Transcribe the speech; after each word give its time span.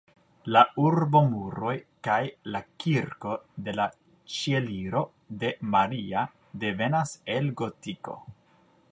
La 0.55 0.61
urbomuroj 0.83 1.73
kaj 2.07 2.15
la 2.55 2.61
kirko 2.83 3.33
de 3.67 3.75
la 3.79 3.85
Ĉieliro 4.37 5.03
de 5.43 5.51
Maria 5.75 6.23
devenas 6.63 7.13
el 7.35 7.51
gotiko. 7.61 8.17